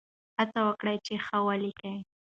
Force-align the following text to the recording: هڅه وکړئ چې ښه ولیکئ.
هڅه 0.37 0.59
وکړئ 0.67 0.97
چې 1.05 1.13
ښه 1.25 1.37
ولیکئ. 1.47 1.95